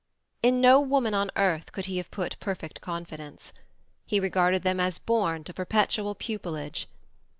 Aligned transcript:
In 0.41 0.59
no 0.61 0.79
woman 0.81 1.13
on 1.13 1.29
earth 1.35 1.71
could 1.71 1.85
he 1.85 1.97
have 1.97 2.09
put 2.09 2.35
perfect 2.39 2.81
confidence. 2.81 3.53
He 4.07 4.19
regarded 4.19 4.63
them 4.63 4.79
as 4.79 4.97
born 4.97 5.43
to 5.43 5.53
perpetual 5.53 6.15
pupilage. 6.15 6.87